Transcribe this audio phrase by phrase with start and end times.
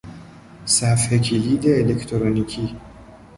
[0.65, 2.73] صفحه کلید الکترونیکی